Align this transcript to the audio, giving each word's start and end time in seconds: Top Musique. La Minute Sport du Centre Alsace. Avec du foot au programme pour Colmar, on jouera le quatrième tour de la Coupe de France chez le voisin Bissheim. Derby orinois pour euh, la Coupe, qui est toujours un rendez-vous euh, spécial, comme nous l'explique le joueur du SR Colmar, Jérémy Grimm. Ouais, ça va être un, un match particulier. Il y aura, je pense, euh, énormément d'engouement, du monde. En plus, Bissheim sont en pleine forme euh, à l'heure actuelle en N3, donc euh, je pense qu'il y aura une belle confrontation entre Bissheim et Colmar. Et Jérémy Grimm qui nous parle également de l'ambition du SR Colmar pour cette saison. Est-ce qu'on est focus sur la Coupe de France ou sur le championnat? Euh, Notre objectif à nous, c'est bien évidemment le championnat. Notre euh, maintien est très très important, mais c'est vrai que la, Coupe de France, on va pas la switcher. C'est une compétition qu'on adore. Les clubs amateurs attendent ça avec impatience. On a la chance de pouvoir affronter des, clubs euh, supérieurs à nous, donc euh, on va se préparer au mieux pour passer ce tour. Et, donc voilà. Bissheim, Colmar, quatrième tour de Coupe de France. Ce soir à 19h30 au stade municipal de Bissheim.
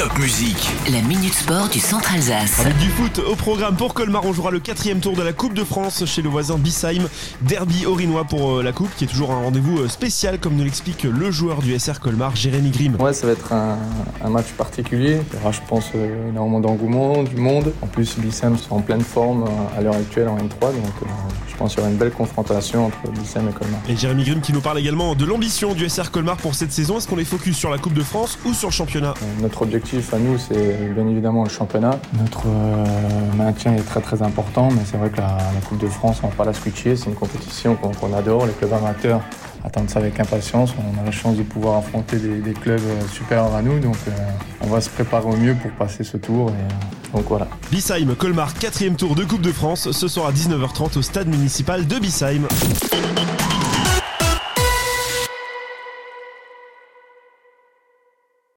Top 0.00 0.18
Musique. 0.18 0.70
La 0.90 1.02
Minute 1.02 1.34
Sport 1.34 1.68
du 1.68 1.78
Centre 1.78 2.14
Alsace. 2.14 2.58
Avec 2.60 2.74
du 2.78 2.88
foot 2.88 3.18
au 3.18 3.36
programme 3.36 3.76
pour 3.76 3.92
Colmar, 3.92 4.24
on 4.24 4.32
jouera 4.32 4.50
le 4.50 4.58
quatrième 4.58 4.98
tour 5.00 5.14
de 5.14 5.22
la 5.22 5.34
Coupe 5.34 5.52
de 5.52 5.62
France 5.62 6.06
chez 6.06 6.22
le 6.22 6.30
voisin 6.30 6.56
Bissheim. 6.56 7.06
Derby 7.42 7.84
orinois 7.84 8.24
pour 8.24 8.52
euh, 8.52 8.62
la 8.62 8.72
Coupe, 8.72 8.88
qui 8.96 9.04
est 9.04 9.06
toujours 9.06 9.30
un 9.32 9.42
rendez-vous 9.42 9.80
euh, 9.80 9.88
spécial, 9.88 10.38
comme 10.38 10.54
nous 10.54 10.64
l'explique 10.64 11.02
le 11.02 11.30
joueur 11.30 11.60
du 11.60 11.78
SR 11.78 12.00
Colmar, 12.00 12.34
Jérémy 12.34 12.70
Grimm. 12.70 12.96
Ouais, 12.98 13.12
ça 13.12 13.26
va 13.26 13.34
être 13.34 13.52
un, 13.52 13.76
un 14.24 14.30
match 14.30 14.46
particulier. 14.56 15.18
Il 15.34 15.38
y 15.38 15.42
aura, 15.42 15.52
je 15.52 15.60
pense, 15.68 15.90
euh, 15.94 16.30
énormément 16.30 16.60
d'engouement, 16.60 17.22
du 17.22 17.36
monde. 17.36 17.70
En 17.82 17.86
plus, 17.86 18.16
Bissheim 18.16 18.56
sont 18.56 18.76
en 18.76 18.80
pleine 18.80 19.02
forme 19.02 19.42
euh, 19.44 19.78
à 19.78 19.82
l'heure 19.82 19.96
actuelle 19.96 20.28
en 20.28 20.38
N3, 20.38 20.60
donc 20.60 20.94
euh, 21.02 21.06
je 21.46 21.56
pense 21.56 21.72
qu'il 21.72 21.80
y 21.80 21.82
aura 21.82 21.90
une 21.90 21.98
belle 21.98 22.12
confrontation 22.12 22.86
entre 22.86 22.96
Bissheim 23.12 23.50
et 23.50 23.52
Colmar. 23.52 23.80
Et 23.86 23.94
Jérémy 23.94 24.24
Grimm 24.24 24.40
qui 24.40 24.54
nous 24.54 24.62
parle 24.62 24.78
également 24.78 25.14
de 25.14 25.26
l'ambition 25.26 25.74
du 25.74 25.86
SR 25.90 26.10
Colmar 26.10 26.38
pour 26.38 26.54
cette 26.54 26.72
saison. 26.72 26.96
Est-ce 26.96 27.06
qu'on 27.06 27.18
est 27.18 27.24
focus 27.24 27.54
sur 27.54 27.68
la 27.70 27.76
Coupe 27.76 27.92
de 27.92 28.02
France 28.02 28.38
ou 28.46 28.54
sur 28.54 28.68
le 28.70 28.72
championnat? 28.72 29.12
Euh, 29.22 29.42
Notre 29.42 29.60
objectif 29.60 29.89
à 30.12 30.18
nous, 30.18 30.38
c'est 30.38 30.92
bien 30.94 31.06
évidemment 31.08 31.42
le 31.42 31.50
championnat. 31.50 31.98
Notre 32.18 32.44
euh, 32.46 32.84
maintien 33.36 33.74
est 33.74 33.82
très 33.82 34.00
très 34.00 34.22
important, 34.22 34.68
mais 34.70 34.82
c'est 34.84 34.96
vrai 34.96 35.10
que 35.10 35.16
la, 35.16 35.38
Coupe 35.68 35.78
de 35.78 35.88
France, 35.88 36.20
on 36.22 36.28
va 36.28 36.34
pas 36.34 36.44
la 36.44 36.52
switcher. 36.52 36.94
C'est 36.94 37.06
une 37.06 37.16
compétition 37.16 37.76
qu'on 37.76 38.14
adore. 38.14 38.46
Les 38.46 38.52
clubs 38.52 38.72
amateurs 38.72 39.20
attendent 39.64 39.90
ça 39.90 39.98
avec 39.98 40.18
impatience. 40.20 40.74
On 40.78 41.00
a 41.00 41.04
la 41.04 41.10
chance 41.10 41.36
de 41.36 41.42
pouvoir 41.42 41.78
affronter 41.78 42.18
des, 42.18 42.52
clubs 42.52 42.80
euh, 42.80 43.08
supérieurs 43.08 43.54
à 43.54 43.62
nous, 43.62 43.80
donc 43.80 43.96
euh, 44.06 44.10
on 44.60 44.68
va 44.68 44.80
se 44.80 44.90
préparer 44.90 45.26
au 45.26 45.36
mieux 45.36 45.54
pour 45.54 45.72
passer 45.72 46.04
ce 46.04 46.16
tour. 46.16 46.50
Et, 46.50 47.16
donc 47.16 47.26
voilà. 47.28 47.48
Bissheim, 47.72 48.14
Colmar, 48.14 48.54
quatrième 48.54 48.94
tour 48.94 49.16
de 49.16 49.24
Coupe 49.24 49.42
de 49.42 49.52
France. 49.52 49.90
Ce 49.90 50.06
soir 50.06 50.28
à 50.28 50.32
19h30 50.32 50.98
au 50.98 51.02
stade 51.02 51.26
municipal 51.26 51.86
de 51.86 51.98
Bissheim. 51.98 52.46